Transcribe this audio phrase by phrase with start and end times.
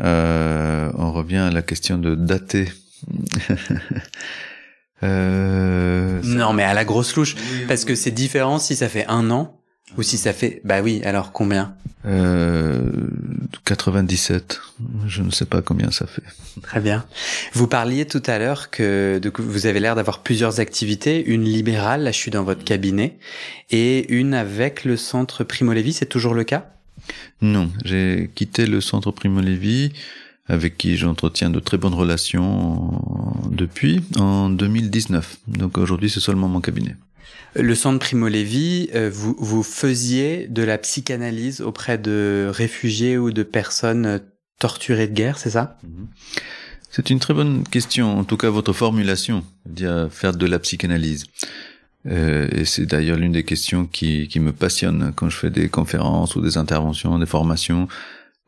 [0.00, 2.72] euh, on revient à la question de dater.
[5.02, 9.30] euh, non, mais à la grosse louche, parce que c'est différent si ça fait un
[9.30, 9.60] an
[9.96, 10.60] ou si ça fait.
[10.64, 11.74] Bah oui, alors combien?
[12.06, 12.80] Euh,
[13.64, 14.60] 97.
[15.06, 16.22] Je ne sais pas combien ça fait.
[16.62, 17.04] Très bien.
[17.52, 22.12] Vous parliez tout à l'heure que, vous avez l'air d'avoir plusieurs activités, une libérale, là
[22.12, 23.18] je suis dans votre cabinet,
[23.70, 26.70] et une avec le centre Primo Levi, c'est toujours le cas?
[27.40, 29.92] Non, j'ai quitté le centre Primo Levi
[30.48, 33.00] avec qui j'entretiens de très bonnes relations
[33.50, 35.36] depuis en 2019.
[35.46, 36.96] Donc aujourd'hui c'est seulement mon cabinet.
[37.54, 43.30] Le centre Primo Levi, euh, vous, vous faisiez de la psychanalyse auprès de réfugiés ou
[43.30, 44.20] de personnes
[44.58, 45.78] torturées de guerre, c'est ça?
[45.82, 46.08] Mhm.
[46.90, 51.26] C'est une très bonne question, en tout cas votre formulation, dire faire de la psychanalyse.
[52.08, 55.68] Euh, et c'est d'ailleurs l'une des questions qui, qui me passionne quand je fais des
[55.68, 57.88] conférences ou des interventions, des formations.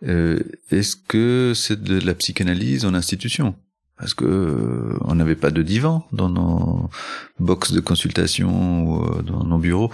[0.07, 0.39] Euh,
[0.71, 3.55] Est-ce que c'est de la psychanalyse en institution?
[3.99, 6.89] Parce que euh, on n'avait pas de divan dans nos
[7.39, 9.91] box de consultation ou euh, dans nos bureaux.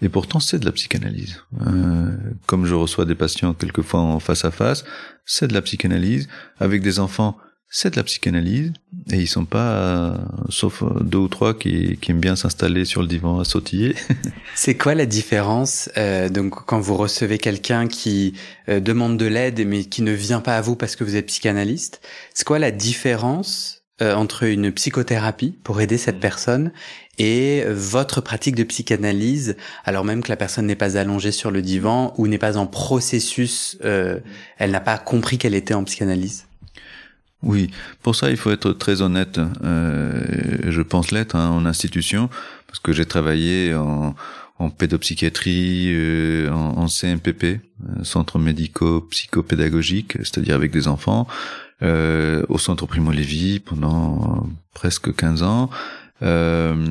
[0.00, 1.42] Et pourtant, c'est de la psychanalyse.
[1.66, 2.16] Euh,
[2.46, 4.84] comme je reçois des patients quelquefois en face à face,
[5.24, 6.28] c'est de la psychanalyse.
[6.60, 7.36] Avec des enfants,
[7.70, 8.72] c'est de la psychanalyse.
[9.10, 10.18] Et ils sont pas,
[10.48, 13.94] sauf deux ou trois qui, qui aiment bien s'installer sur le divan à sautiller.
[14.54, 18.34] c'est quoi la différence euh, donc quand vous recevez quelqu'un qui
[18.68, 21.26] euh, demande de l'aide mais qui ne vient pas à vous parce que vous êtes
[21.26, 22.00] psychanalyste
[22.34, 26.72] C'est quoi la différence euh, entre une psychothérapie pour aider cette personne
[27.18, 31.62] et votre pratique de psychanalyse, alors même que la personne n'est pas allongée sur le
[31.62, 34.20] divan ou n'est pas en processus, euh,
[34.58, 36.47] elle n'a pas compris qu'elle était en psychanalyse?
[37.42, 37.70] Oui,
[38.02, 39.40] pour ça il faut être très honnête.
[39.62, 42.28] Euh, je pense l'être hein, en institution
[42.66, 44.14] parce que j'ai travaillé en,
[44.58, 51.26] en pédopsychiatrie, euh, en, en, CMPP, euh, centre médico-psychopédagogique, c'est-à-dire avec des enfants,
[51.82, 55.70] euh, au centre Primo Levi pendant presque 15 ans.
[56.22, 56.88] Euh,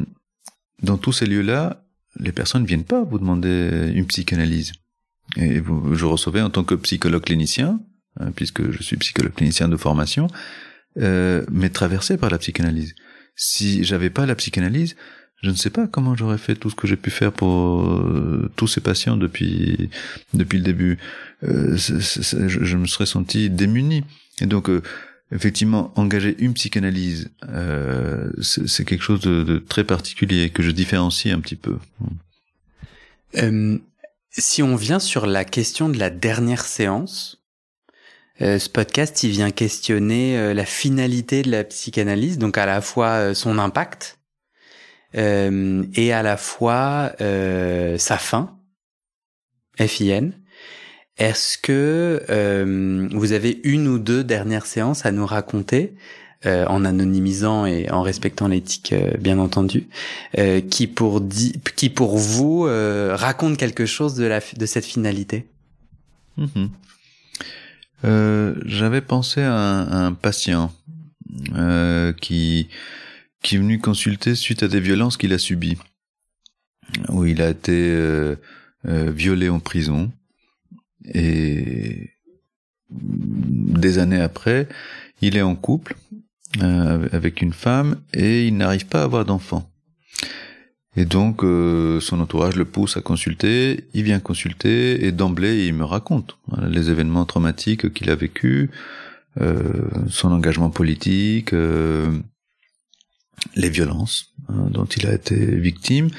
[0.81, 1.83] dans tous ces lieux-là,
[2.19, 4.71] les personnes ne viennent pas vous demander une psychanalyse.
[5.35, 7.81] Et vous, je recevais en tant que psychologue clinicien,
[8.19, 10.27] Hein, puisque je suis psychologue clinicien de formation,
[10.99, 12.95] euh, mais traversé par la psychanalyse.
[13.35, 14.95] Si j'avais pas la psychanalyse,
[15.43, 18.51] je ne sais pas comment j'aurais fait tout ce que j'ai pu faire pour euh,
[18.55, 19.89] tous ces patients depuis
[20.33, 20.97] depuis le début.
[21.43, 24.03] Euh, je, me serais senti démuni.
[24.41, 24.81] Et donc, euh,
[25.31, 27.29] effectivement, engager une psychanalyse,
[28.41, 31.77] c'est quelque chose de, très particulier que je différencie un petit peu.
[34.31, 37.43] si on vient sur la question de la dernière séance,
[38.41, 42.81] euh, ce podcast, il vient questionner euh, la finalité de la psychanalyse, donc à la
[42.81, 44.19] fois euh, son impact
[45.13, 48.55] et à la fois sa fin,
[49.79, 50.29] FIN.
[51.17, 52.21] Est-ce que
[53.15, 55.95] vous avez une ou deux dernières séances à nous raconter
[56.45, 59.87] en anonymisant et en respectant l'éthique, bien entendu,
[60.69, 61.23] qui pour
[61.75, 62.67] qui pour vous
[63.11, 65.47] raconte quelque chose de la de cette finalité?
[66.37, 66.67] Mm-hmm.
[68.05, 70.71] Euh, j'avais pensé à un, patient
[71.55, 72.69] euh, qui
[73.43, 75.77] qui est venu consulter suite à des violences qu'il a subies,
[77.09, 78.35] où il a été euh,
[78.85, 80.11] violé en prison
[81.05, 82.11] et
[82.89, 84.67] des années après,
[85.21, 85.95] il est en couple
[86.59, 89.69] avec une femme et il n'arrive pas à avoir d'enfant.
[90.97, 95.73] Et donc, euh, son entourage le pousse à consulter, il vient consulter, et d'emblée, il
[95.73, 98.69] me raconte les événements traumatiques qu'il a vécus,
[100.09, 101.53] son engagement politique,
[103.55, 106.09] les violences hein, dont il a été victime.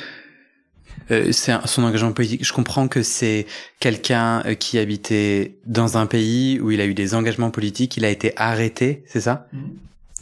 [1.10, 2.44] Euh, c'est son engagement politique.
[2.44, 3.46] Je comprends que c'est
[3.80, 7.96] quelqu'un euh, qui habitait dans un pays où il a eu des engagements politiques.
[7.96, 9.48] Il a été arrêté, c'est ça?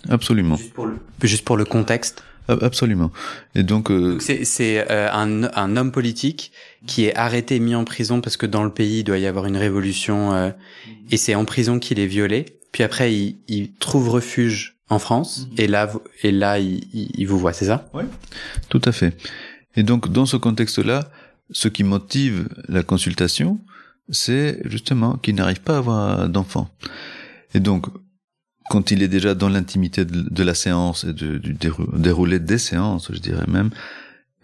[0.09, 0.57] Absolument.
[0.57, 2.23] Juste pour le, juste pour le contexte?
[2.49, 3.11] Absolument.
[3.55, 4.19] Et donc, euh...
[4.21, 6.53] c'est euh, un, un, homme politique
[6.87, 9.47] qui est arrêté, mis en prison parce que dans le pays il doit y avoir
[9.47, 10.51] une révolution euh,
[11.11, 12.47] et c'est en prison qu'il est violé.
[12.73, 15.55] Puis après, il, il trouve refuge en France, mhm.
[15.59, 17.89] et là, et là, il, vous voit, c'est ça?
[17.93, 18.05] Oui,
[18.69, 19.17] tout à fait.
[19.75, 21.11] Et donc, dans ce contexte-là,
[21.51, 23.59] ce qui motive la consultation,
[24.11, 26.69] c'est justement qu'il n'arrive pas à avoir d'enfant.
[27.55, 27.87] Et donc,
[28.71, 31.57] quand il est déjà dans l'intimité de, la séance et du
[31.95, 33.71] déroulé des séances, je dirais même,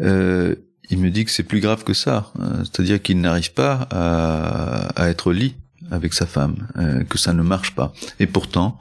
[0.00, 0.54] euh,
[0.90, 2.32] il me dit que c'est plus grave que ça.
[2.38, 5.56] Euh, c'est-à-dire qu'il n'arrive pas à, être lit
[5.90, 7.92] avec sa femme, euh, que ça ne marche pas.
[8.20, 8.78] Et pourtant,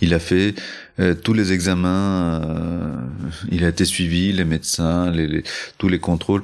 [0.00, 0.54] il a fait
[1.00, 3.08] euh, tous les examens,
[3.50, 5.12] il a été suivi, les médecins,
[5.78, 6.42] tous les contrôles,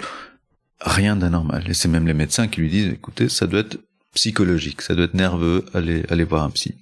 [0.80, 1.64] rien d'anormal.
[1.68, 3.78] Et c'est même les médecins qui lui disent, écoutez, ça doit être
[4.14, 6.74] psychologique, ça doit être nerveux, allez, allez voir un psy.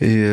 [0.00, 0.24] Et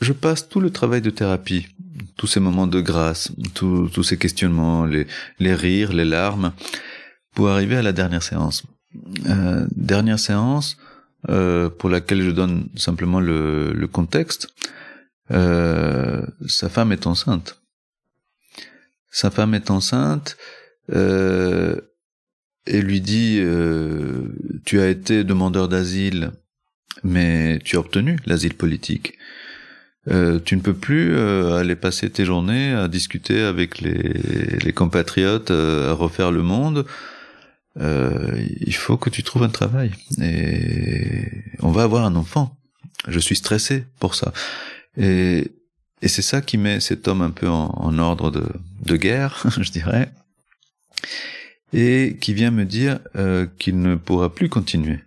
[0.00, 1.68] je passe tout le travail de thérapie,
[2.16, 5.06] tous ces moments de grâce, tous ces questionnements, les,
[5.38, 6.52] les rires, les larmes,
[7.34, 8.64] pour arriver à la dernière séance.
[9.28, 10.76] Euh, dernière séance
[11.28, 14.48] euh, pour laquelle je donne simplement le, le contexte.
[15.30, 17.60] Euh, sa femme est enceinte.
[19.10, 20.36] Sa femme est enceinte
[20.94, 21.80] euh,
[22.66, 24.28] et lui dit euh,
[24.64, 26.32] tu as été demandeur d'asile,
[27.04, 29.14] mais tu as obtenu l'asile politique.
[30.08, 34.14] Euh, tu ne peux plus aller passer tes journées à discuter avec les,
[34.62, 36.86] les compatriotes, à refaire le monde
[37.78, 41.28] euh, il faut que tu trouves un travail et
[41.60, 42.56] on va avoir un enfant.
[43.06, 44.32] Je suis stressé pour ça.
[44.96, 45.52] Et,
[46.00, 48.46] et c'est ça qui met cet homme un peu en, ordre de,
[48.82, 50.10] de, guerre, je dirais,
[51.72, 55.00] et qui vient me dire euh, qu'il ne pourra plus continuer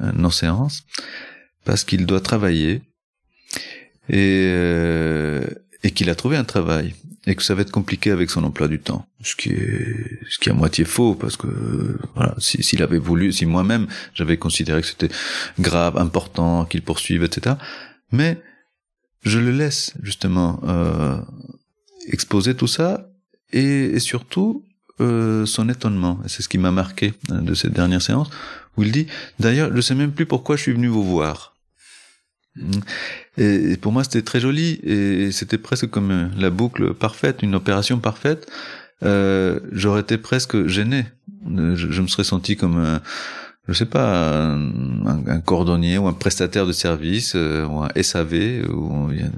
[0.00, 0.84] euh, nos séances
[1.64, 2.82] parce qu'il doit travailler
[4.08, 5.44] et, euh,
[5.82, 6.94] et qu'il a trouvé un travail
[7.26, 10.38] et que ça va être compliqué avec son emploi du temps, ce qui est ce
[10.38, 14.80] qui est à moitié faux parce que voilà, s'il avait voulu, si moi-même j'avais considéré
[14.80, 15.10] que c'était
[15.60, 17.56] grave, important qu'il poursuive, etc.
[18.10, 18.40] Mais
[19.22, 21.16] je le laisse justement euh,
[22.08, 23.08] exposer tout ça
[23.52, 24.64] et, surtout
[25.00, 26.18] euh, son étonnement.
[26.24, 28.30] Et c'est ce qui m'a marqué euh, de cette dernière séance
[28.76, 29.06] où il dit
[29.38, 31.51] d'ailleurs je sais même plus pourquoi je suis venu vous voir.
[33.38, 37.98] Et pour moi, c'était très joli et c'était presque comme la boucle parfaite, une opération
[37.98, 38.50] parfaite.
[39.02, 41.06] Euh, J'aurais été presque gêné.
[41.48, 43.00] Je, me serais senti comme un,
[43.68, 48.62] je sais pas, un, cordonnier ou un prestataire de service euh, ou un SAV.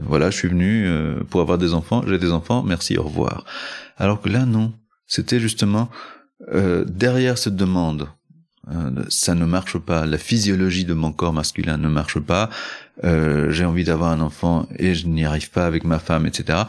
[0.02, 3.44] Voilà, je suis venu euh, pour avoir des enfants, j'ai des enfants, merci, au revoir.
[3.96, 4.72] Alors que là, non.
[5.06, 5.90] C'était justement
[6.52, 8.06] euh, derrière cette demande euh,
[9.08, 10.06] ça ne marche pas.
[10.06, 12.50] La physiologie de mon corps masculin ne marche pas.
[13.04, 16.64] Euh, j'ai envie d'avoir un enfant et je n'y arrive pas avec ma femme, etc.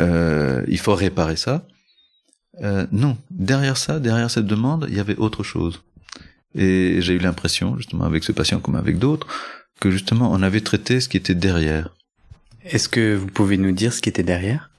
[0.00, 1.66] Euh, il faut réparer ça.
[2.62, 5.82] Euh, non, derrière ça, derrière cette demande, il y avait autre chose.
[6.54, 9.26] Et j'ai eu l'impression, justement, avec ce patient comme avec d'autres,
[9.80, 11.90] que justement, on avait traité ce qui était derrière.
[12.64, 14.70] Est-ce que vous pouvez nous dire ce qui était derrière?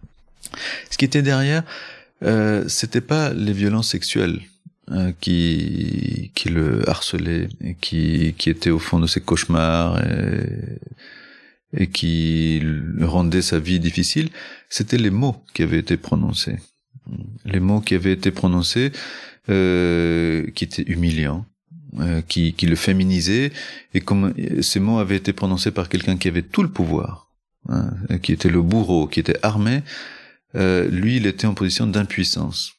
[0.90, 1.64] Ce qui était derrière,
[2.24, 4.40] euh, c'était pas les violences sexuelles
[4.92, 10.80] euh, qui qui le harcelait et qui qui était au fond de ses cauchemars et,
[11.78, 12.62] et qui
[13.02, 14.30] rendait sa vie difficile,
[14.70, 16.58] c'était les mots qui avaient été prononcés.
[17.46, 18.92] Les mots qui avaient été prononcés,
[19.50, 21.46] euh, qui étaient humiliants,
[22.00, 23.52] euh, qui, qui le féminisaient,
[23.94, 27.32] et comme ces mots avaient été prononcés par quelqu'un qui avait tout le pouvoir,
[27.70, 27.92] hein,
[28.24, 29.84] qui était le bourreau, qui était armé,
[30.56, 32.74] euh, lui, il était en position d'impuissance.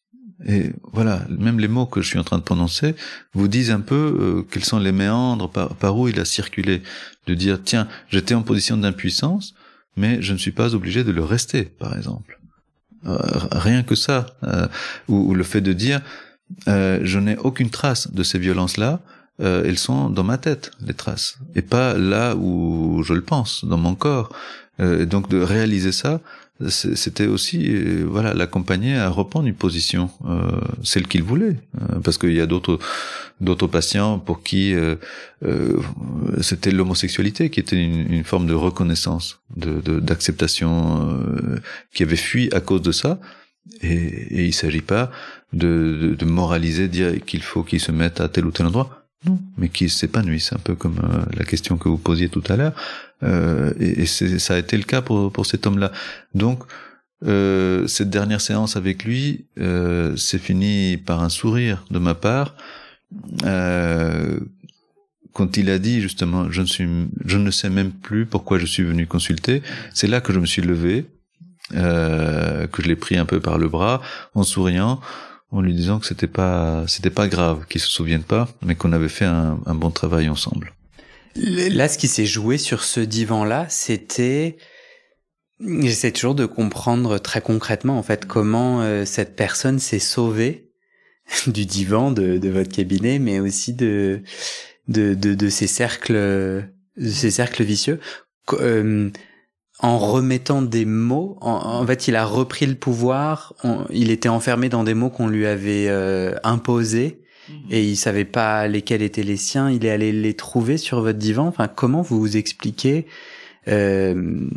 [0.44, 2.94] Et voilà, même les mots que je suis en train de prononcer
[3.32, 6.82] vous disent un peu euh, quels sont les méandres par, où il a circulé.
[7.26, 9.54] De dire, tiens, j'étais en position d'impuissance,
[9.96, 12.38] mais je ne suis pas obligé de le rester, par exemple.
[13.06, 13.16] Euh,
[13.50, 14.26] rien que ça.
[14.44, 14.68] Euh,
[15.08, 16.02] ou, le fait de dire,
[16.66, 19.00] je n'ai aucune trace de ces violences-là,
[19.38, 23.76] elles sont dans ma tête, les traces, et pas là où je le pense, dans
[23.76, 24.34] mon corps.
[24.78, 26.20] et donc de réaliser ça,
[26.68, 32.16] c'était aussi euh, voilà l'accompagner à reprendre une position euh, celle qu'il voulait euh, parce
[32.16, 32.78] qu'il y a d'autres
[33.42, 34.96] d'autres patients pour qui euh,
[36.40, 41.20] c'était l'homosexualité qui était une, une, forme de reconnaissance de d'acceptation
[41.92, 43.20] qui avait fui à cause de ça.
[43.82, 45.10] Et, et il s'agit pas
[45.52, 49.05] de, de, de moraliser dire qu'il faut qu'il se mette à tel ou tel endroit
[49.24, 52.56] Non, mais qui s'épanouissent, un peu comme euh, la question que vous posiez tout à
[52.56, 52.74] l'heure.
[53.22, 55.90] Euh, et, ça a été le cas pour, pour cet homme-là.
[56.34, 56.64] Donc,
[57.24, 62.54] euh, cette dernière séance avec lui euh, s'est finie par un sourire de ma part.
[63.44, 64.38] Euh,
[65.32, 66.88] quand il a dit justement, je ne suis,
[67.24, 69.62] je ne sais même plus pourquoi je suis venu consulter.
[69.94, 71.06] C'est là que je me suis levé,
[71.70, 74.00] que je l'ai pris un peu par le bras,
[74.34, 75.00] en souriant,
[75.50, 78.92] en lui disant que c'était pas, c'était pas grave, qu'il se souvienne pas, mais qu'on
[78.92, 80.72] avait fait un, un bon travail ensemble.
[81.36, 84.56] Là, ce qui s'est joué sur ce divan-là, c'était
[85.58, 90.70] J'essaie toujours de comprendre très concrètement en fait comment euh, cette personne s'est sauvée
[91.46, 94.22] du divan de, de, votre cabinet, mais aussi de
[94.88, 98.00] de, de, de ces cercles de ces cercles vicieux.
[98.52, 99.10] Euh,
[99.80, 103.54] en remettant des mots, en, fait, il a repris le pouvoir.
[103.90, 107.56] il était enfermé dans des mots qu'on lui avait euh, imposés mhm.
[107.70, 109.70] et il savait pas lesquels étaient les siens.
[109.70, 111.46] Il est allé les trouver sur votre divan.
[111.46, 113.06] Enfin, comment vous vous expliquez
[113.68, 114.48] euh,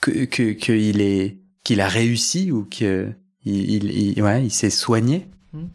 [0.00, 3.08] que qu'il est qu'il a réussi ou que
[3.44, 5.26] il, il, ouais, il s'est soigné?
[5.52, 5.66] Hmm.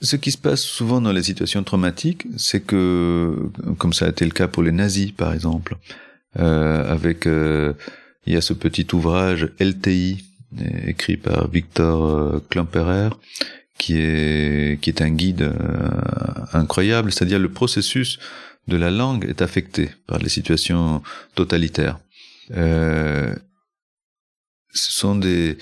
[0.00, 4.24] Ce qui se passe souvent dans les situations traumatiques, c'est que, comme ça a été
[4.24, 5.76] le cas pour les nazis, par exemple,
[6.34, 7.72] avec euh,
[8.26, 10.24] il y a ce petit ouvrage LTI
[10.86, 13.10] écrit par Victor euh, Klemperer,
[13.78, 18.18] qui est qui est un guide euh, incroyable, c'est-à-dire le processus
[18.68, 21.02] de la langue est affecté par les situations
[21.34, 21.98] totalitaires.
[22.52, 23.34] Euh,
[24.72, 25.58] ce sont des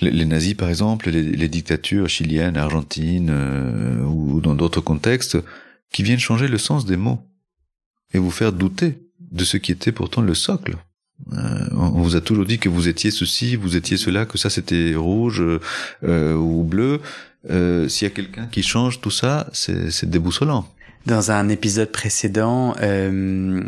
[0.00, 5.38] les, nazis, par exemple, les, dictatures chiliennes, argentines euh, ou dans d'autres contextes,
[5.92, 7.20] qui viennent changer le sens des mots
[8.12, 8.98] et vous faire douter
[9.30, 10.76] de ce qui était pourtant le socle.
[11.32, 14.50] Euh, on vous a toujours dit que vous étiez ceci, vous étiez cela, que ça
[14.50, 15.42] c'était rouge
[16.02, 17.00] ou bleu.
[17.48, 20.68] S'il y a quelqu'un qui change tout ça, c'est déboussolant.
[21.08, 23.62] Dans un épisode précédent, euh,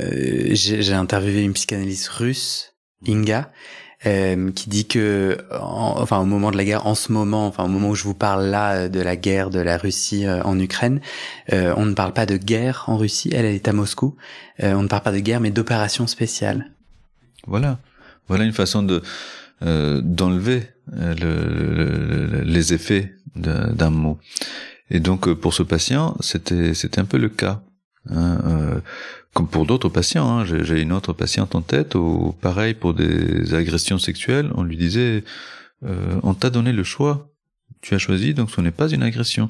[0.00, 2.72] euh j'ai interviewé une psychanalyste russe,
[3.06, 3.52] Inga,
[4.06, 7.68] euh, qui dit que, enfin, au moment de la guerre, en ce moment, enfin, au
[7.68, 11.00] moment où je vous parle là de la guerre de la Russie euh, en Ukraine,
[11.52, 13.30] euh, on ne parle pas de guerre en Russie.
[13.32, 14.16] Elle, est à Moscou.
[14.60, 16.70] on ne parle pas de guerre, mais d'opération spéciale.
[17.46, 17.78] Voilà,
[18.28, 19.02] voilà une façon de
[19.62, 24.18] d'enlever le, les effets d'un mot.
[24.90, 27.62] Et donc euh, pour ce patient, c'était c'était un peu le cas.
[28.08, 28.80] Hein, euh,
[29.34, 33.54] comme pour d'autres patients, hein, j'ai une autre patiente en tête où, pareil, pour des
[33.54, 35.24] agressions sexuelles, on lui disait
[35.84, 37.30] euh, on t'a donné le choix,
[37.82, 39.48] tu as choisi, donc ce n'est pas une agression.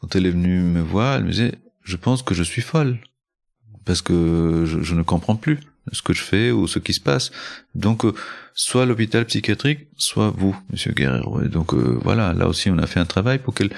[0.00, 1.52] Quand elle est venue me voir, elle me disait
[1.82, 2.98] je pense que je suis folle
[3.84, 5.60] parce que je, je ne comprends plus
[5.92, 7.30] ce que je fais ou ce qui se passe.
[7.74, 8.12] Donc, euh,
[8.54, 11.42] soit l'hôpital psychiatrique, soit vous, Monsieur Guerrero.
[11.42, 13.70] Et donc euh, voilà, là aussi, on a fait un travail pour qu'elle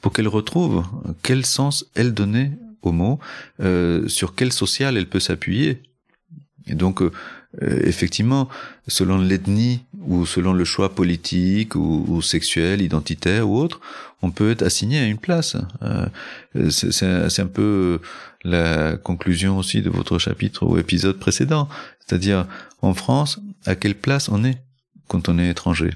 [0.00, 0.84] pour qu'elle retrouve
[1.22, 2.52] quel sens elle donnait
[2.92, 3.18] mot,
[3.60, 5.82] euh, sur quel social elle peut s'appuyer.
[6.66, 7.10] Et donc, euh,
[7.60, 8.48] effectivement,
[8.88, 13.80] selon l'ethnie ou selon le choix politique ou, sexuel, identitaire ou autre,
[14.22, 15.56] on peut être assigné à une place.
[15.82, 16.06] Euh,
[16.70, 18.00] c'est un peu
[18.42, 21.68] la conclusion aussi de votre chapitre ou épisode précédent.
[22.00, 22.46] C'est-à-dire,
[22.82, 24.58] en France, à quelle place on est
[25.08, 25.90] quand on est étranger?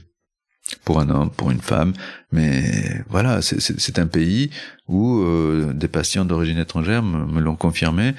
[0.84, 1.92] Pour un homme, pour une femme,
[2.32, 4.50] mais voilà, c'est un pays
[4.86, 8.14] où euh, des patients d'origine étrangère me, l'ont confirmé.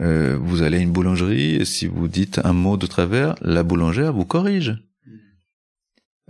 [0.00, 3.62] Euh, vous allez à une boulangerie et si vous dites un mot de travers, la
[3.62, 4.76] boulangère vous corrige.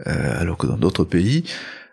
[0.06, 1.44] Euh, alors que dans d'autres pays,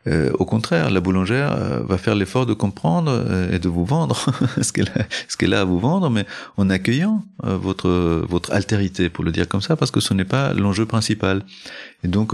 [0.07, 3.85] euh, au contraire, la boulangère euh, va faire l'effort de comprendre euh, et de vous
[3.85, 4.24] vendre
[4.62, 6.25] ce qu'elle a, ce qu'elle a à vous vendre, mais
[6.57, 7.89] en accueillant votre
[8.27, 11.43] votre altérité, pour le dire comme ça, parce que ce n'est pas l'enjeu principal.
[12.03, 12.33] Et donc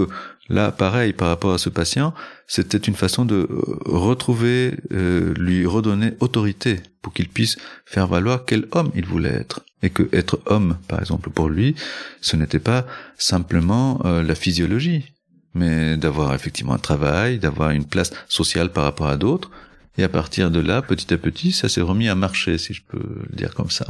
[0.50, 2.14] là, pareil, par rapport à ce patient,
[2.48, 3.48] c'était une façon de
[3.86, 9.62] retrouver, lui redonner autorité pour qu'il puisse faire valoir quel homme il voulait être.
[9.84, 11.76] Et que être homme, par exemple, pour lui,
[12.22, 12.86] ce n'était pas
[13.18, 15.12] simplement la physiologie,
[15.54, 19.50] mais d'avoir effectivement un travail, d'avoir une place sociale par rapport à d'autres.
[19.98, 22.82] Et à partir de là, petit à petit, ça s'est remis à marcher, si je
[22.82, 23.88] peux le dire comme ça.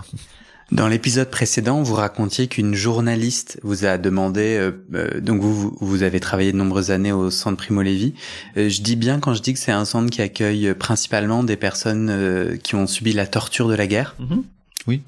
[0.72, 6.04] Dans l'épisode précédent, vous racontiez qu'une journaliste vous a demandé, euh, euh, donc vous, vous
[6.04, 8.14] avez travaillé de nombreuses années au centre Primo Levi.
[8.56, 11.58] Euh, je dis bien quand je dis que c'est un centre qui accueille principalement des
[11.58, 14.16] personnes qui ont subi la torture de la guerre.
[14.22, 14.44] Mm-hmm.
[14.88, 15.02] Oui.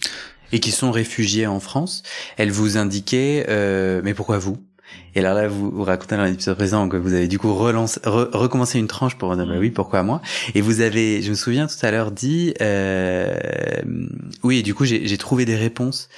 [0.51, 2.03] Et qui sont réfugiées en France.
[2.37, 3.45] Elle vous indiquait,
[4.03, 4.57] mais pourquoi vous?
[5.15, 7.99] Et alors là, vous, vous racontez dans l'épisode présent que vous avez du coup relance,
[8.03, 10.21] recommencé une tranche pour dire bah oui, pourquoi moi?
[10.55, 13.35] Et vous avez, je me souviens tout à l'heure dit, euh,
[14.43, 16.09] oui, du coup j'ai trouvé des réponses.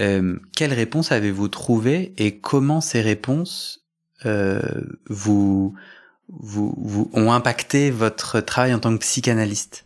[0.00, 3.86] Euh, quelles réponses avez-vous trouvé et comment ces réponses
[4.24, 4.62] euh,
[5.08, 5.74] vous
[6.28, 9.84] vous, vous ont impacté votre travail en tant que psychanalyste?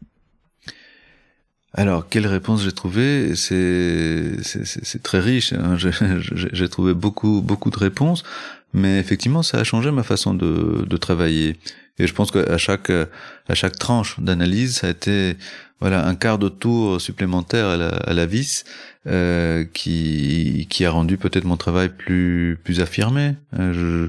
[1.76, 5.52] Alors, quelle réponse j'ai trouvé C'est très riche.
[5.52, 5.76] Hein.
[5.76, 8.24] J'ai trouvé beaucoup beaucoup de réponses,
[8.72, 11.58] mais effectivement, ça a changé ma façon de, de travailler.
[11.98, 15.36] Et je pense qu'à chaque à chaque tranche d'analyse, ça a été
[15.80, 18.64] voilà un quart de tour supplémentaire à la, à la vis
[19.06, 23.34] euh, qui qui a rendu peut-être mon travail plus plus affirmé.
[23.58, 24.08] Euh,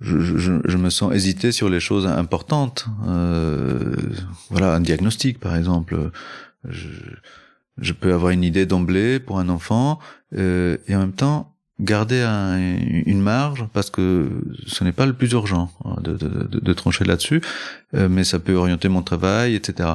[0.00, 2.86] je, je, je, je, me sens hésiter sur les choses importantes.
[3.06, 3.94] Euh,
[4.48, 6.10] voilà, un diagnostic, par exemple.
[6.68, 6.88] Je,
[7.78, 9.98] je peux avoir une idée d'emblée pour un enfant
[10.36, 14.28] euh, et en même temps garder un, une marge parce que
[14.66, 17.40] ce n'est pas le plus urgent hein, de, de, de, trancher là-dessus,
[17.94, 19.88] euh, mais ça peut orienter mon travail, etc.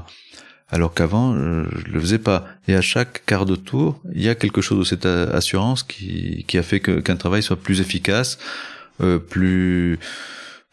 [0.70, 2.48] Alors qu'avant, je, je le faisais pas.
[2.68, 6.44] Et à chaque quart de tour, il y a quelque chose de cette assurance qui,
[6.48, 8.40] qui a fait qu'un travail soit plus efficace,
[9.02, 10.00] euh, plus,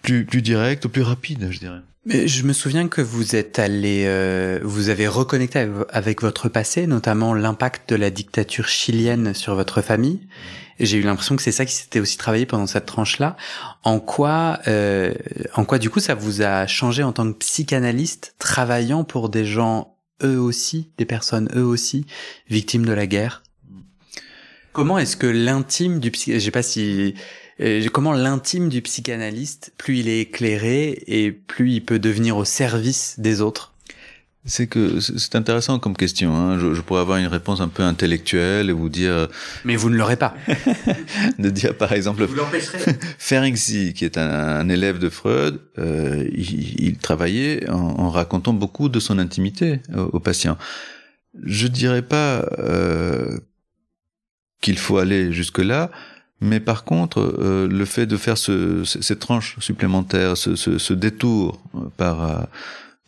[0.02, 1.80] plus, plus direct, plus rapide, je dirais.
[2.04, 6.88] Mais je me souviens que vous êtes allé, euh, vous avez reconnecté avec votre passé,
[6.88, 10.21] notamment l'impact de la dictature chilienne sur votre famille.
[10.80, 13.37] J'ai eu l'impression que c'est ça qui s'était aussi travaillé pendant cette tranche-là.
[13.85, 15.14] En quoi, euh,
[15.54, 19.44] en quoi du coup ça vous a changé en tant que psychanalyste, travaillant pour des
[19.44, 22.04] gens eux aussi, des personnes eux aussi
[22.49, 23.44] victimes de la guerre?
[24.73, 27.14] Comment est-ce que l'intime du psy, je sais pas si
[27.62, 32.45] euh, comment l'intime du psychanalyste, plus il est éclairé et plus il peut devenir au
[32.45, 33.73] service des autres?
[34.45, 36.35] C'est que c'est intéressant comme question.
[36.35, 36.59] Hein.
[36.59, 39.28] Je, je, pourrais avoir une réponse un peu intellectuelle et vous dire.
[39.64, 40.35] Mais vous ne l'aurez pas.
[41.38, 42.25] de dire par exemple.
[42.25, 42.78] Vous l'empêcherez.
[43.19, 48.52] Ferenczi, qui est un, un élève de Freud, euh, il, il, travaillait en, en, racontant
[48.52, 50.59] beaucoup de son intimité aux, aux patients.
[51.40, 53.38] Je dirais pas euh,
[54.61, 55.90] qu'il faut aller jusque là,
[56.42, 60.92] mais par contre, euh, le fait de faire ce, cette tranche supplémentaire, ce, ce, ce
[60.92, 61.62] détour
[61.96, 62.42] par euh,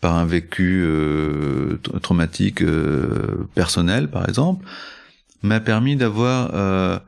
[0.05, 4.67] par un vécu euh, traumatique euh, personnel, par exemple,
[5.43, 6.99] m'a permis d'avoir euh,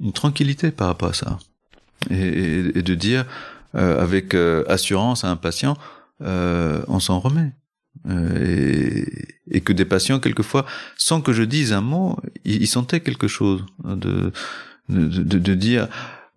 [0.00, 1.40] une tranquillité par rapport à ça
[2.10, 3.26] et, et, et de dire
[3.72, 4.36] avec
[4.68, 5.76] assurance à un patient,
[6.20, 7.50] on s'en remet.
[8.08, 9.04] Et,
[9.50, 10.64] et, que des patients, quelquefois,
[10.96, 14.30] sans que je dise un mot, ils, ils sentaient quelque chose de
[14.88, 15.88] de, de, dire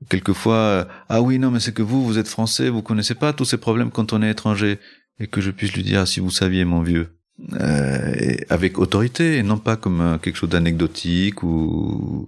[0.09, 3.45] quelquefois ah oui non mais c'est que vous vous êtes français vous connaissez pas tous
[3.45, 4.79] ces problèmes quand on est étranger.
[5.19, 7.17] Et que je puisse lui dire si vous saviez mon vieux.
[7.53, 12.27] Euh, avec autorité et non pas comme euh, quelque chose d'anecdotique ou,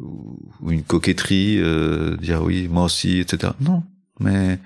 [0.00, 3.82] ou, une coquetterie euh, dire oui moi aussi etc non.
[4.18, 4.58] Mais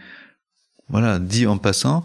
[0.88, 2.04] voilà dit en passant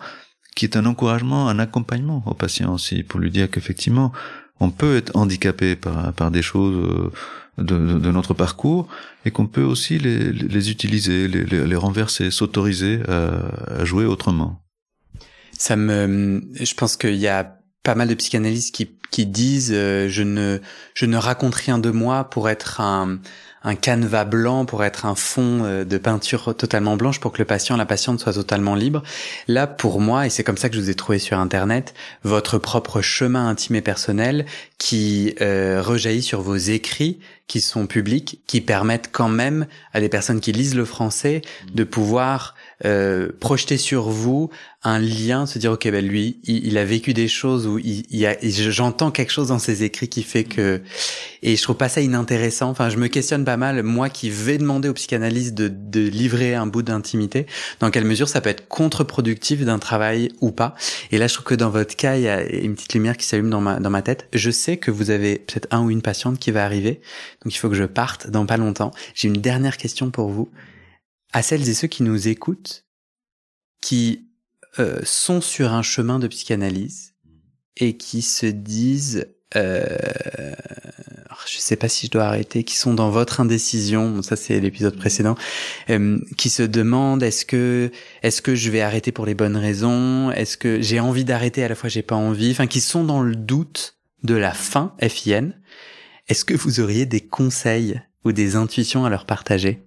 [0.55, 4.12] qui est un encouragement un accompagnement au patient aussi pour lui dire qu'effectivement
[4.60, 7.12] on peut être handicapé par par des choses euh,
[7.58, 8.88] de, notre parcours
[9.24, 14.62] et qu'on peut aussi les, les utiliser, les, les, renverser, s'autoriser à, à, jouer autrement.
[15.58, 20.10] Ça me, je pense qu'il y a pas mal de psychanalystes qui, qui disent euh,
[20.10, 20.60] je ne
[20.93, 23.19] je ne raconte rien de moi pour être un
[23.65, 27.45] un canevas blanc pour être un fond euh, de peinture totalement blanche pour que le
[27.45, 29.02] patient, la patiente soit totalement libre.
[29.48, 31.93] Là, pour moi, et c'est comme ça que je vous ai trouvé sur Internet,
[32.24, 34.45] votre propre chemin intime et personnel
[34.78, 40.10] qui euh, rejaillit sur vos écrits qui sont publics, qui permettent quand même à des
[40.10, 41.41] personnes qui lisent le français
[41.74, 44.49] de pouvoir euh, projeter sur vous
[44.83, 48.25] un lien, se dire ok ben lui il, a vécu des choses où il, il
[48.25, 50.81] a j'entends quelque chose dans ses écrits qui fait que
[51.41, 52.69] et je trouve pas ça inintéressant.
[52.69, 56.53] Enfin je me questionne pas mal moi qui vais demander au psychanalyste de, de livrer
[56.53, 57.45] un bout d'intimité,
[57.79, 60.75] dans quelle mesure ça peut être contre-productif d'un travail ou pas.
[61.11, 63.25] Et là je trouve que dans votre cas il y a une petite lumière qui
[63.25, 64.27] s'allume dans ma dans ma tête.
[64.33, 66.99] Je sais que vous avez peut-être un ou une patiente qui va arriver,
[67.43, 68.91] donc il faut que je parte dans pas longtemps.
[69.13, 70.49] J'ai une dernière question pour vous
[71.36, 72.86] à celles et ceux qui nous écoutent,
[73.82, 74.30] qui
[74.80, 77.13] euh, sont sur un chemin de psychanalyse
[77.76, 79.86] et qui se disent, euh,
[81.45, 84.95] je sais pas si je dois arrêter, qui sont dans votre indécision, ça c'est l'épisode
[84.95, 85.36] précédent,
[85.89, 87.91] euh, qui se demandent est-ce que
[88.24, 91.67] est-ce que je vais arrêter pour les bonnes raisons, est-ce que j'ai envie d'arrêter à
[91.67, 95.50] la fois j'ai pas envie, enfin qui sont dans le doute de la fin FIN.
[96.30, 99.85] Est-ce que vous auriez des conseils ou des intuitions à leur partager?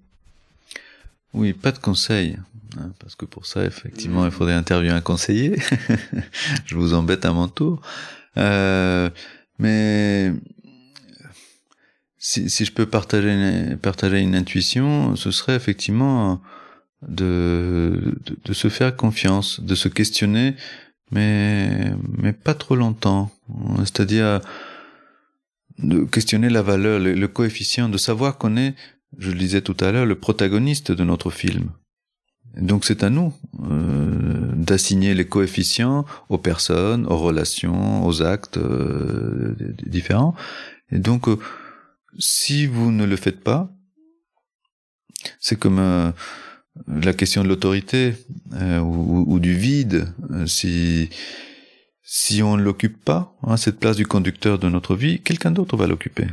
[1.38, 2.36] Oui, pas de conseils,
[2.76, 5.56] hein, parce que pour ça, effectivement, il faudrait interviewer un conseiller.
[6.66, 7.80] je vous embête à mon tour.
[8.36, 9.08] Euh,
[9.60, 10.32] mais
[12.18, 13.30] si, je peux partager
[14.20, 16.42] une, intuition, ce serait effectivement
[17.06, 20.56] de, de, se faire confiance, de se questionner,
[21.12, 23.30] mais, mais pas trop longtemps.
[23.78, 24.40] C'est-à-dire
[25.78, 28.74] de questionner la valeur, le, le coefficient, de savoir qu'on est
[29.16, 31.70] je le disais tout à l'heure, le protagoniste de notre film.
[32.56, 33.32] Donc c'est à nous
[33.70, 39.54] euh, d'assigner les coefficients aux personnes, aux relations, aux actes euh,
[39.86, 40.34] différents.
[40.90, 41.38] Et donc, euh,
[42.18, 43.70] si vous ne le faites pas,
[45.40, 46.12] c'est comme
[46.86, 48.14] la question de l'autorité
[48.52, 50.12] ou, ou, du vide.
[50.46, 51.10] Si
[52.10, 55.76] si on ne l'occupe pas, hein, cette place du conducteur de notre vie, quelqu'un d'autre
[55.76, 56.26] va l'occuper.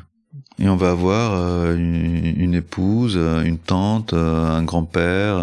[0.59, 5.35] Et on va avoir euh, une, épouse, euh, une tante, euh, un grand-père,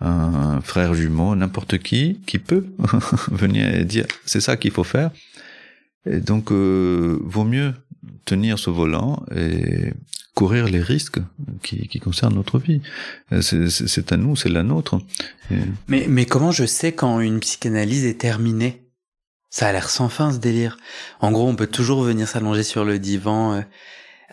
[0.00, 2.66] un, frère jumeau, n'importe qui, qui peut
[3.30, 5.10] venir et dire c'est ça qu'il faut faire.
[6.04, 7.74] Et donc, vaut mieux
[8.24, 9.92] tenir ce volant et
[10.34, 11.20] courir les risques
[11.62, 12.80] qui, concernent notre vie.
[13.40, 14.98] C'est à nous, c'est la nôtre.
[15.86, 18.81] Mais, mais comment je sais quand une psychanalyse est terminée?
[19.52, 20.78] Ça a l'air sans fin ce délire.
[21.20, 23.52] En gros, on peut toujours venir s'allonger sur le divan.
[23.52, 23.60] Euh,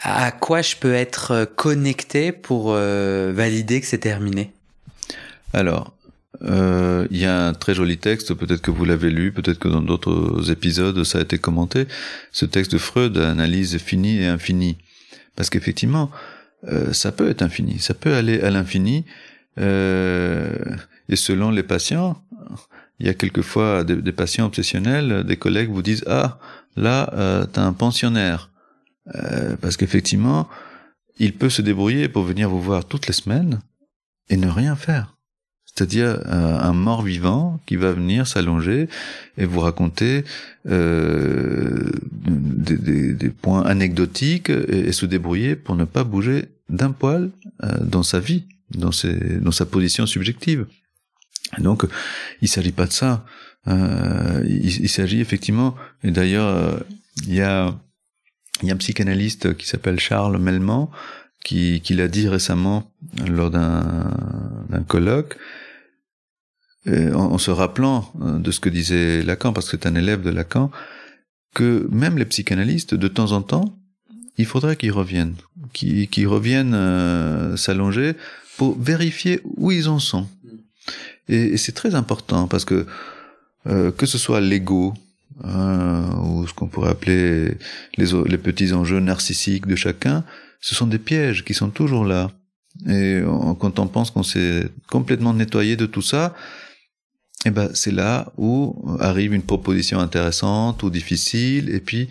[0.02, 4.54] à quoi je peux être euh, connecté pour euh, valider que c'est terminé?
[5.52, 5.94] Alors,
[6.42, 9.82] il y a un très joli texte, peut-être que vous l'avez lu, peut-être que dans
[9.82, 11.86] d'autres épisodes ça a été commenté.
[12.32, 14.78] Ce texte de Freud, analyse finie et infinie.
[15.36, 16.12] Parce qu'effectivement,
[16.94, 19.06] ça peut être infini, ça peut aller à l'infini.
[19.58, 22.22] et selon les patients,
[23.00, 26.40] il y a quelquefois des, des, patients obsessionnels, des collègues vous disent ah
[26.76, 28.50] là euh, t'as un pensionnaire
[29.16, 30.48] euh, parce qu'effectivement
[31.18, 33.60] il peut se débrouiller pour venir vous voir toutes les semaines
[34.30, 35.16] et ne rien faire.
[35.66, 38.90] C'est-à-dire euh, un mort vivant qui va venir s'allonger
[39.38, 40.26] et vous raconter
[40.68, 41.92] euh,
[42.28, 47.30] des, des, des, points anecdotiques et, se débrouiller pour ne pas bouger d'un poil
[47.64, 50.66] euh, dans sa vie, dans, ses, dans sa position subjective.
[51.58, 51.86] Donc,
[52.42, 53.26] il s'agit pas de ça.
[53.68, 56.80] Euh, il, s'agit effectivement, et d'ailleurs, euh,
[57.28, 57.78] il y a,
[58.64, 60.90] y a un psychanalyste qui s'appelle Charles Melman
[61.44, 62.90] qui, qui l'a dit récemment
[63.28, 64.12] lors d'un,
[64.88, 65.38] colloque,
[66.88, 70.22] en, en, se rappelant euh, de ce que disait Lacan, parce que c'est un élève
[70.22, 70.72] de Lacan,
[71.54, 73.78] que même les psychanalystes, de temps en temps,
[74.38, 75.36] il faudrait qu'ils reviennent,
[75.74, 78.16] qu'ils, reviennent euh, s'allonger
[78.58, 80.28] pour vérifier où ils en sont.
[81.28, 82.86] Et, et c'est très important parce que
[83.68, 84.94] euh, que ce soit l'ego
[85.44, 87.58] hein, ou ce qu'on pourrait appeler
[87.98, 90.24] les, les petits enjeux narcissiques de chacun,
[90.62, 92.32] ce sont des pièges qui sont toujours là.
[92.88, 96.34] Et on, quand on pense qu'on s'est complètement nettoyé de tout ça,
[97.46, 102.10] eh ben c'est là où arrive une proposition intéressante ou difficile, et puis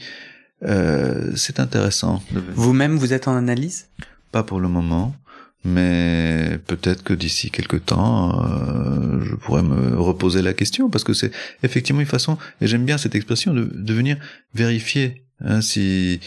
[0.65, 2.23] euh, c'est intéressant.
[2.55, 3.87] Vous-même, vous êtes en analyse?
[4.33, 5.15] Pas pour le moment
[5.69, 11.13] mais peut-être que d'ici quelques temps, euh, je pourrais me reposer la question, parce que
[11.13, 11.31] c'est
[11.63, 14.17] effectivement une façon, et j'aime bien cette expression, de, de venir
[14.55, 16.21] vérifier hein, si,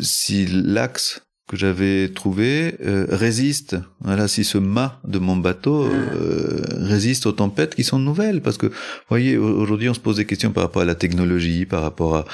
[0.00, 6.60] si l'axe que j'avais trouvé euh, résiste, voilà, si ce mât de mon bateau euh,
[6.72, 8.72] résiste aux tempêtes qui sont nouvelles, parce que, vous
[9.08, 12.24] voyez, aujourd'hui on se pose des questions par rapport à la technologie, par rapport à,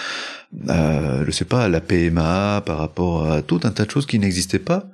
[0.68, 4.06] à je sais pas, à la PMA, par rapport à tout un tas de choses
[4.06, 4.88] qui n'existaient pas,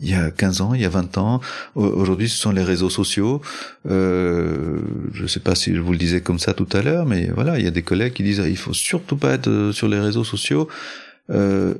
[0.00, 1.40] il y a 15 ans, il y a 20 ans.
[1.74, 3.42] Aujourd'hui, ce sont les réseaux sociaux.
[3.88, 4.78] Euh,
[5.12, 7.26] je ne sais pas si je vous le disais comme ça tout à l'heure, mais
[7.34, 9.88] voilà, il y a des collègues qui disent il faut surtout pas être euh, sur
[9.88, 10.68] les réseaux sociaux.
[11.30, 11.74] Euh,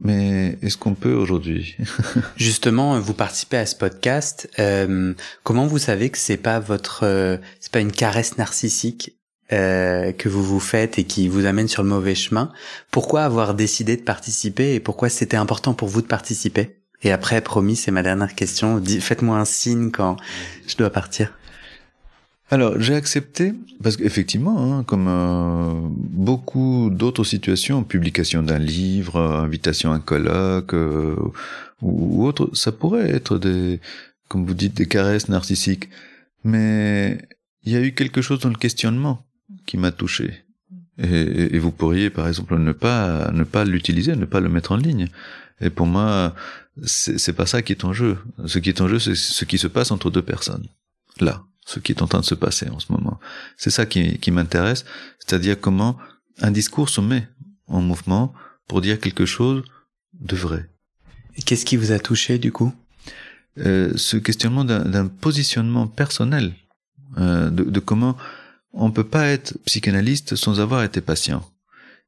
[0.00, 1.76] mais est-ce qu'on peut aujourd'hui
[2.36, 4.50] Justement, vous participez à ce podcast.
[4.58, 9.16] Euh, comment vous savez que c'est pas votre, euh, c'est pas une caresse narcissique
[9.50, 12.50] que vous vous faites et qui vous amène sur le mauvais chemin?
[12.90, 16.81] Pourquoi avoir décidé de participer et pourquoi c'était important pour vous de participer?
[17.02, 18.82] Et après, promis, c'est ma dernière question.
[19.00, 20.16] Faites-moi un signe quand
[20.66, 21.32] je dois partir.
[22.50, 29.92] Alors, j'ai accepté, parce qu'effectivement, hein, comme euh, beaucoup d'autres situations, publication d'un livre, invitation
[29.92, 31.16] à un colloque euh,
[31.80, 33.80] ou, autre, ça pourrait être des,
[34.28, 35.88] comme vous dites, des caresses narcissiques.
[36.44, 37.26] Mais
[37.64, 39.24] il y a eu quelque chose dans le questionnement
[39.64, 40.44] qui m'a touché.
[40.98, 44.76] Et, vous pourriez, par exemple, ne pas ne pas l'utiliser, ne pas le mettre en
[44.76, 45.08] ligne.
[45.62, 46.34] Et pour moi,
[46.84, 48.18] c'est pas ça qui est en jeu.
[48.46, 50.66] Ce qui est en jeu, c'est ce qui se passe entre deux personnes.
[51.20, 53.20] Là, ce qui est en train de se passer en ce moment.
[53.56, 54.84] C'est ça qui, qui m'intéresse,
[55.18, 55.98] c'est-à-dire comment
[56.40, 57.28] un discours se met
[57.66, 58.32] en mouvement
[58.68, 59.62] pour dire quelque chose
[60.14, 60.68] de vrai.
[61.36, 62.72] Et qu'est-ce qui vous a touché du coup?
[63.58, 66.54] Euh, Ce questionnement d'un positionnement personnel,
[67.18, 68.16] euh, de, de comment
[68.72, 71.46] on peut pas être psychanalyste sans avoir été patient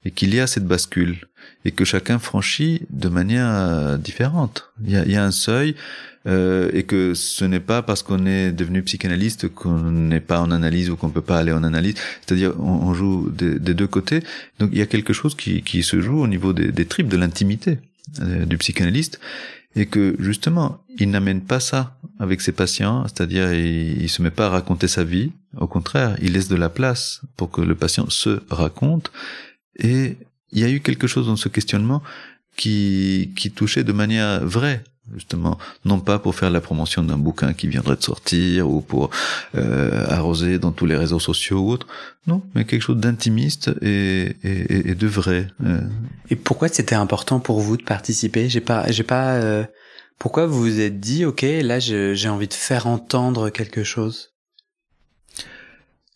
[0.05, 1.27] et qu'il y a cette bascule
[1.65, 4.71] et que chacun franchit de manière euh, différente.
[4.85, 5.75] Il y a, il y a un seuil
[6.27, 10.51] euh, et que ce n'est pas parce qu'on est devenu psychanalyste qu'on n'est pas en
[10.51, 11.95] analyse ou qu'on peut pas aller en analyse.
[12.21, 14.21] C'est-à-dire on, on, joue des, des, deux côtés.
[14.59, 17.09] Donc il y a quelque chose qui, qui se joue au niveau des, des tripes,
[17.09, 17.79] de l'intimité
[18.21, 19.21] euh, du psychanalyste
[19.77, 24.31] et que justement il n'amène pas ça avec ses patients, c'est-à-dire il, il se met
[24.31, 27.75] pas à raconter sa vie, au contraire, il laisse de la place pour que le
[27.75, 29.11] patient se raconte.
[29.79, 30.17] Et
[30.53, 32.03] il y a eu quelque chose dans ce questionnement
[32.57, 34.83] qui, qui touchait de manière vraie
[35.13, 39.11] justement, non pas pour faire la promotion d'un bouquin qui viendrait de sortir ou pour
[39.55, 41.87] euh, arroser dans tous les réseaux sociaux ou autres,
[42.27, 45.49] non, mais quelque chose d'intimiste et, et, et, de vrai.
[45.65, 45.81] Euh.
[46.31, 48.49] Et pourquoi c'était important pour vous de participer?
[48.49, 49.35] J'ai pas, j'ai pas.
[49.35, 49.65] Euh,
[50.19, 54.31] pourquoi vous vous êtes dit, ok, là j'ai envie de faire entendre quelque chose?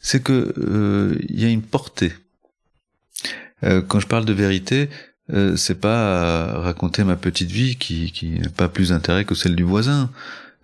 [0.01, 2.13] C'est que il y a une portée.
[3.63, 4.89] Quand je parle de vérité,
[5.33, 9.57] euh, c'est pas raconter ma petite vie qui, qui n'a pas plus intérêt que celle
[9.57, 10.11] du voisin,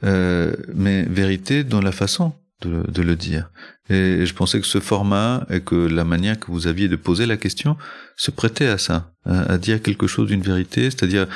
[0.05, 3.51] euh, mais vérité dans la façon de, de, le dire.
[3.91, 7.27] Et je pensais que ce format et que la manière que vous aviez de poser
[7.27, 7.77] la question
[8.17, 11.27] se prêtait à ça, à, dire quelque chose d'une vérité, c'est-à-dire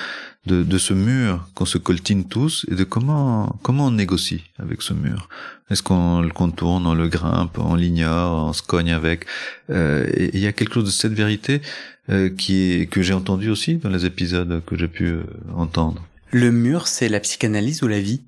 [0.47, 4.83] de, de, ce mur qu'on se coltine tous et de comment comment on négocie avec
[4.83, 5.29] ce mur?
[5.71, 9.27] Est-ce qu'on le contourne, on le grimpe, on l'ignore, on se cogne avec?
[9.71, 11.61] Euh, Et il y a quelque chose de cette vérité
[12.09, 15.23] euh, qui est, que j'ai entendu aussi dans les épisodes que j'ai pu euh,
[15.55, 16.03] entendre.
[16.31, 18.23] Le mur, c'est la psychanalyse ou la vie?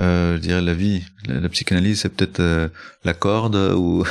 [0.00, 1.02] Euh, je dirais la vie.
[1.26, 2.68] La, psychanalyse, c'est peut-être euh,
[3.04, 4.04] la corde ou,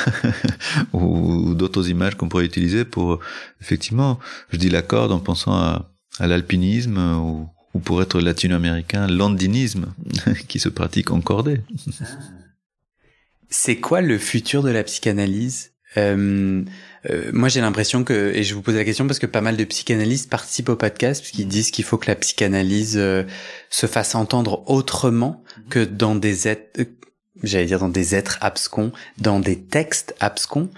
[0.94, 3.20] ou d'autres images qu'on pourrait utiliser pour,
[3.62, 4.20] effectivement,
[4.52, 9.94] je dis la corde en pensant à, à l'alpinisme ou, ou, pour être latino-américain, l'andinisme
[10.48, 11.62] qui se pratique en cordée.
[13.50, 15.74] C'est quoi le futur de la psychanalyse?
[15.98, 16.64] Euh,
[17.10, 19.58] euh, moi, j'ai l'impression que, et je vous pose la question parce que pas mal
[19.58, 23.24] de psychanalystes participent au podcast parce qu'ils disent qu'il faut que la psychanalyse euh,
[23.70, 25.70] se fasse entendre autrement mhm.
[25.70, 26.86] que dans des êtres, euh,
[27.44, 30.70] j'allais dire dans des êtres abscons, dans des textes abscons.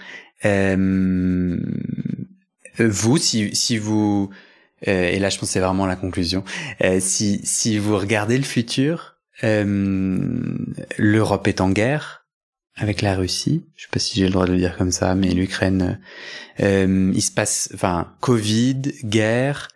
[2.78, 4.30] vous, si, si vous,
[4.82, 6.44] et là, je pense c'est vraiment la conclusion,
[7.00, 12.26] si, si vous regardez le futur, l'Europe est en guerre,
[12.76, 13.64] avec la Russie.
[13.74, 15.98] Je sais pas si j'ai le droit de le dire comme ça, mais l'Ukraine,
[16.60, 19.68] euh, il se passe, enfin, Covid, guerre.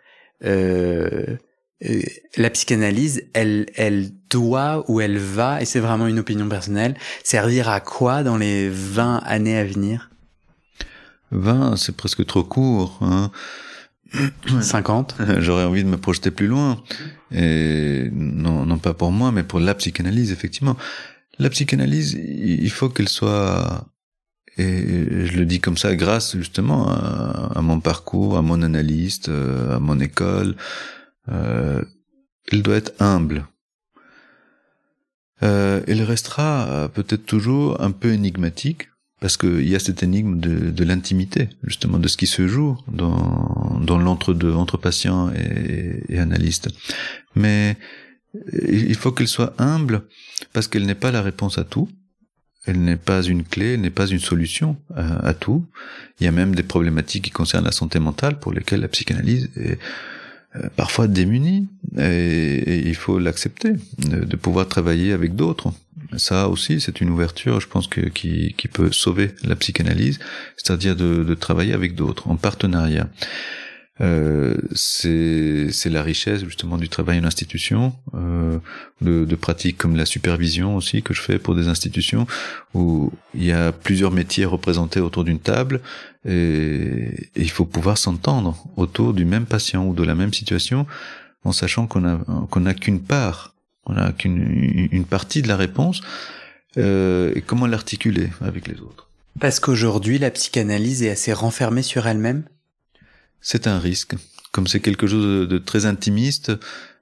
[0.43, 1.37] Euh,
[1.83, 2.01] euh,
[2.37, 7.69] la psychanalyse, elle, elle doit ou elle va, et c'est vraiment une opinion personnelle, servir
[7.69, 10.11] à quoi dans les 20 années à venir?
[11.31, 12.99] 20, c'est presque trop court.
[13.01, 13.31] Hein
[14.61, 16.83] 50 J'aurais envie de me projeter plus loin.
[17.31, 20.77] Et non, non pas pour moi, mais pour la psychanalyse, effectivement.
[21.39, 23.87] La psychanalyse, il faut qu'elle soit,
[24.57, 29.77] et je le dis comme ça, grâce justement à, mon parcours, à mon analyste, euh,
[29.77, 30.55] à mon école,
[31.29, 31.81] euh,
[32.51, 33.47] elle doit être humble.
[35.41, 38.90] Euh, elle restera peut-être toujours un peu énigmatique,
[39.21, 43.79] parce qu'il y a cette énigme de, l'intimité, justement, de ce qui se joue dans,
[43.79, 46.69] dans l'entre-deux, entre patient et, et analyste.
[47.35, 47.77] Mais
[48.63, 50.03] il faut qu'elle soit humble
[50.53, 51.89] parce qu'elle n'est pas la réponse à tout.
[52.65, 55.65] Elle n'est pas une clé, elle n'est pas une solution à, tout.
[56.19, 59.49] Il y a même des problématiques qui concernent la santé mentale pour lesquelles la psychanalyse
[59.55, 59.75] est euh,
[60.75, 65.71] parfois démunie et, il faut l'accepter, de, pouvoir travailler avec d'autres.
[66.17, 70.19] Ça aussi, c'est une ouverture, je pense, que, qui, qui peut sauver la psychanalyse,
[70.57, 73.07] c'est-à-dire de, de travailler avec d'autres, en partenariat.
[74.01, 78.57] Euh, c'est la richesse justement du travail en institution, euh,
[79.01, 82.25] de, de, pratiques comme la supervision aussi que je fais pour des institutions
[82.73, 85.81] où il y a plusieurs métiers représentés autour d'une table
[86.27, 90.87] et, il faut pouvoir s'entendre autour du même patient ou de la même situation
[91.43, 93.53] en sachant qu'on a qu'on n'a qu'une part,
[93.85, 96.01] on a qu'une une partie de la réponse
[96.77, 99.09] euh, et comment l'articuler avec les autres.
[99.39, 102.45] Parce qu'aujourd'hui la psychanalyse est assez renfermée sur elle-même?
[103.41, 104.15] C'est un risque.
[104.51, 106.51] Comme c'est quelque chose de, très intimiste,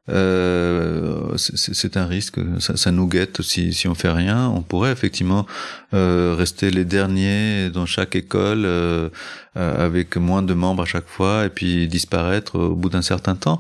[0.10, 2.40] euh, c'est un risque.
[2.60, 4.48] Ça, ça, nous guette si, si on fait rien.
[4.50, 5.46] On pourrait effectivement
[5.94, 9.10] euh, rester les derniers dans chaque école euh,
[9.58, 13.36] euh, avec moins de membres à chaque fois et puis disparaître au bout d'un certain
[13.36, 13.60] temps.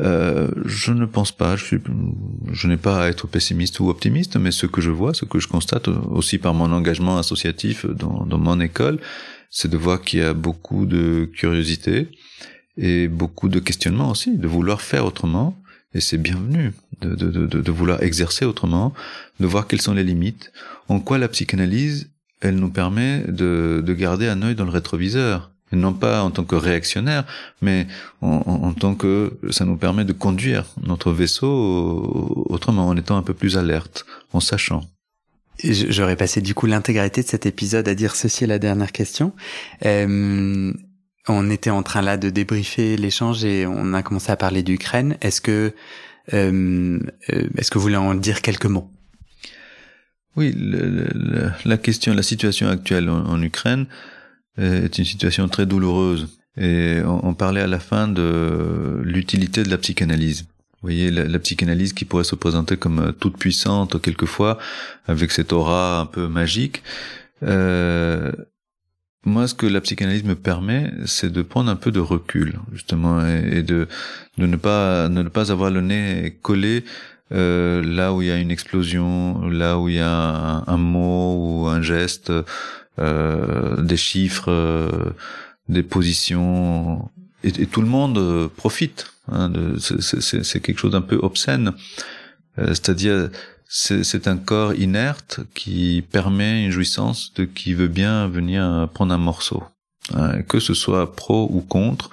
[0.00, 1.56] Euh, je ne pense pas.
[1.56, 1.76] Je,
[2.52, 5.38] je n'ai pas à être pessimiste ou optimiste, mais ce que je vois, ce que
[5.38, 8.98] je constate aussi par mon engagement associatif dans, dans mon école,
[9.50, 12.08] c'est de voir qu'il y a beaucoup de curiosité
[12.76, 15.56] et beaucoup de questionnement aussi, de vouloir faire autrement,
[15.92, 18.94] et c'est bienvenu, de, de, de, de, vouloir exercer autrement,
[19.40, 20.52] de voir quelles sont les limites,
[20.88, 22.10] en quoi la psychanalyse,
[22.40, 26.30] elle nous permet de, de garder un œil dans le rétroviseur, et non pas en
[26.30, 27.24] tant que réactionnaire,
[27.60, 27.86] mais
[28.22, 33.22] en, en, tant que ça nous permet de conduire notre vaisseau autrement, en étant un
[33.22, 34.88] peu plus alerte, en sachant.
[35.62, 39.32] J'aurais passé du coup l'intégralité de cet épisode à dire ceci est la dernière question.
[39.84, 40.72] Euh,
[41.28, 45.16] on était en train là de débriefer l'échange et on a commencé à parler d'Ukraine.
[45.20, 45.74] Est-ce que
[46.28, 48.90] Est-ce que vous voulez en dire quelques mots?
[50.36, 50.54] Oui,
[51.64, 53.86] la question, la situation actuelle en, Ukraine
[54.56, 56.28] est une situation très douloureuse.
[56.56, 60.46] Et on parlait à la fin de l'utilité de la psychanalyse.
[60.82, 64.58] Vous voyez, la, psychanalyse qui pourrait se présenter comme euh, toute puissante quelquefois,
[65.06, 66.82] avec cette aura un peu magique.
[67.42, 68.32] Euh,
[69.24, 73.26] moi, ce que la psychanalyse me permet, c'est de prendre un peu de recul, justement,
[73.26, 73.86] et, de,
[74.38, 76.84] ne pas ne pas avoir le nez collé
[77.32, 81.62] euh, là où il y a une explosion, là où il y a un, mot
[81.62, 82.32] ou un geste,
[82.98, 85.12] euh, des chiffres, euh,
[85.68, 87.08] des positions,
[87.44, 89.12] et, tout le monde profite.
[89.30, 91.72] Hein, c'est quelque chose d'un peu obscène.
[92.58, 93.30] Euh, c'est-à-dire,
[93.68, 99.18] c'est un corps inerte qui permet une jouissance de qui veut bien venir prendre un
[99.18, 99.62] morceau.
[100.14, 102.10] Hein, que ce soit pro ou contre,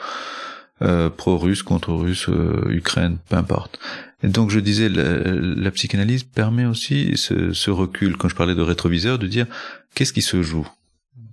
[0.81, 3.79] euh, pro-russe, contre-russe, euh, Ukraine, peu importe.
[4.21, 8.61] Et donc je disais, la, psychanalyse permet aussi ce, ce, recul, quand je parlais de
[8.61, 9.47] rétroviseur, de dire
[9.95, 10.67] qu'est-ce qui se joue?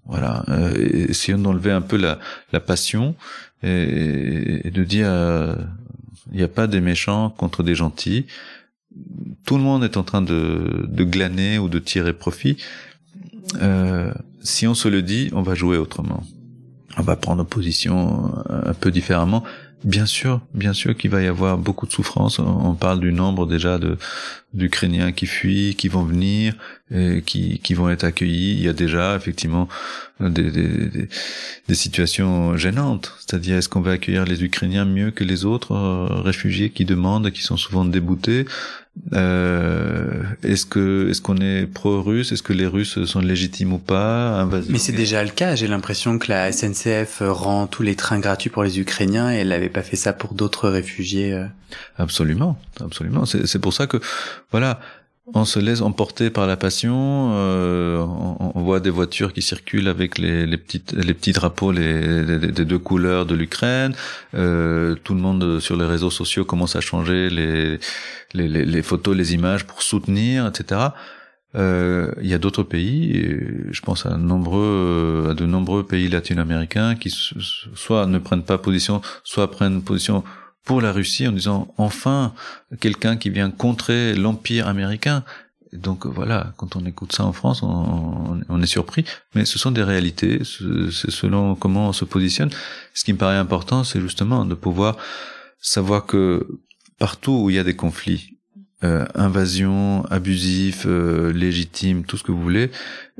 [0.07, 0.73] Voilà, euh,
[1.09, 2.19] essayons d'enlever un peu la,
[2.53, 3.15] la passion
[3.63, 5.57] et, de dire euh,
[6.31, 8.27] il n'y a pas des méchants contre des gentils.
[9.47, 12.59] Tout le monde est en train de, de glaner ou de tirer profit.
[13.63, 14.13] Euh,
[14.43, 16.23] si on se le dit, on va jouer autrement.
[16.97, 19.43] On va prendre position un peu différemment.
[19.85, 22.39] Bien sûr, bien sûr qu'il va y avoir beaucoup de souffrance.
[22.39, 23.79] On parle du nombre déjà
[24.55, 26.55] d'Ukrainiens qui fuient, qui vont venir,
[26.91, 28.53] et qui, vont être accueillis.
[28.53, 29.69] Il y a déjà effectivement
[30.21, 31.09] des, des,
[31.69, 33.13] des situations gênantes.
[33.19, 37.31] C'est-à-dire, est-ce qu'on va accueillir les Ukrainiens mieux que les autres euh, réfugiés qui demandent,
[37.31, 38.47] qui sont souvent déboutés
[39.13, 42.33] euh, est-ce que est-ce qu'on est pro-russe?
[42.33, 44.49] Est-ce que les Russes sont légitimes ou pas?
[44.69, 45.55] Mais c'est déjà le cas.
[45.57, 49.49] J'ai l'impression que la SNCF rend tous les trains gratuits pour les Ukrainiens et elle
[49.49, 51.33] n'avait pas fait ça pour d'autres réfugiés.
[51.33, 51.47] Euh.
[51.99, 53.25] Absolument, absolument.
[53.27, 53.99] C'est pour ça que
[54.53, 54.81] voilà,
[55.33, 57.31] on se laisse emporter par la passion.
[57.33, 62.39] Euh, on, voit des voitures qui circulent avec les, les petites, les petits drapeaux les,
[62.39, 63.95] des deux couleurs de l'Ukraine.
[64.35, 67.79] Euh, tout le monde sur les réseaux sociaux commence à changer les,
[68.35, 70.89] les, les photos, les images pour soutenir, etc.
[71.57, 73.25] Euh, il y a d'autres pays,
[73.71, 79.01] je pense à, nombreux, à de nombreux pays latino-américains qui soit ne prennent pas position,
[79.23, 80.25] soit prennent position
[80.65, 82.35] pour la Russie en disant enfin
[82.81, 85.25] quelqu'un qui vient contrer l'empire américain.
[85.73, 89.83] donc voilà, quand on écoute ça en France, on, est surpris, mais ce sont des
[89.83, 92.51] réalités, c'est selon comment on se positionne.
[92.95, 94.97] Ce qui me paraît important, c'est justement de pouvoir
[95.59, 96.47] savoir que
[96.99, 98.39] partout où il y a des conflits,
[98.85, 102.71] euh, invasion, abusif, euh, légitime, tout ce que vous voulez,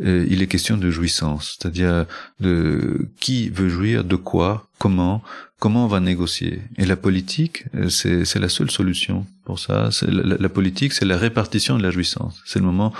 [0.05, 2.07] euh, il est question de jouissance, c'est-à-dire
[2.41, 5.23] de qui veut jouir, de quoi, comment,
[5.59, 6.61] comment on va négocier.
[6.77, 9.89] Et la politique, euh, c'est la seule solution pour ça.
[10.03, 12.43] La, la, politique, c'est la répartition de la jouissance.
[12.45, 12.93] C'est le moment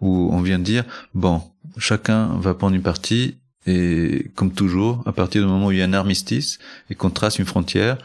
[0.00, 1.42] où on vient de dire bon,
[1.78, 5.82] chacun va prendre une partie et comme toujours, à partir du moment où il y
[5.82, 6.58] a un armistice
[6.90, 7.98] et qu'on trace une frontière,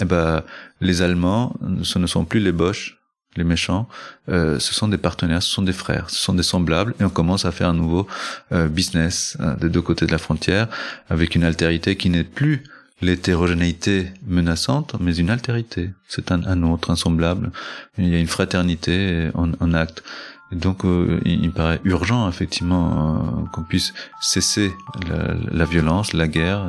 [0.00, 0.42] eh ben
[0.80, 2.97] les Allemands, ce ne sont plus les Boches
[3.36, 3.88] les méchants,
[4.28, 7.10] euh, ce sont des partenaires, ce sont des frères, ce sont des semblables, et on
[7.10, 8.06] commence à faire un nouveau
[8.52, 10.68] euh, business euh, des deux côtés de la frontière,
[11.08, 12.64] avec une altérité qui n'est plus
[13.00, 15.90] l'hétérogénéité menaçante, mais une altérité.
[16.08, 17.52] C'est un, un, autre, un semblable.
[17.96, 20.02] Il y a une fraternité en, en acte.
[20.50, 24.72] Donc, il, me paraît urgent, effectivement, qu'on puisse cesser
[25.08, 26.64] la, la, violence, la guerre,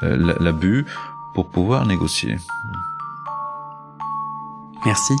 [0.00, 0.86] l'abus,
[1.34, 2.36] pour pouvoir négocier.
[4.86, 5.14] Merci.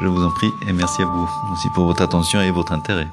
[0.00, 3.06] Je vous en prie et merci à vous aussi pour votre attention et votre intérêt.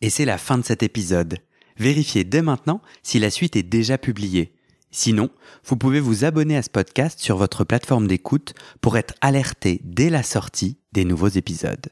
[0.00, 1.36] Et c'est la fin de cet épisode.
[1.76, 4.54] Vérifiez dès maintenant si la suite est déjà publiée.
[4.90, 5.28] Sinon,
[5.66, 10.08] vous pouvez vous abonner à ce podcast sur votre plateforme d'écoute pour être alerté dès
[10.08, 11.88] la sortie des nouveaux épisodes.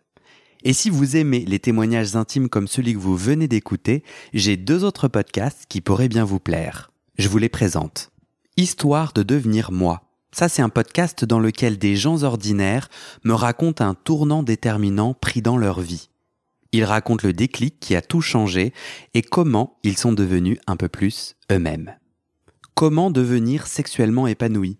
[0.64, 4.02] Et si vous aimez les témoignages intimes comme celui que vous venez d'écouter,
[4.32, 6.90] j'ai deux autres podcasts qui pourraient bien vous plaire.
[7.18, 8.10] Je vous les présente.
[8.56, 10.02] Histoire de devenir moi.
[10.32, 12.88] Ça, c'est un podcast dans lequel des gens ordinaires
[13.24, 16.10] me racontent un tournant déterminant pris dans leur vie.
[16.72, 18.72] Ils racontent le déclic qui a tout changé
[19.14, 21.96] et comment ils sont devenus un peu plus eux-mêmes.
[22.74, 24.78] Comment devenir sexuellement épanoui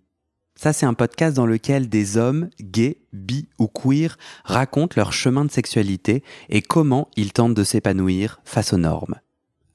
[0.57, 5.45] Ça, c'est un podcast dans lequel des hommes, gays, bi ou queer, racontent leur chemin
[5.45, 9.17] de sexualité et comment ils tentent de s'épanouir face aux normes.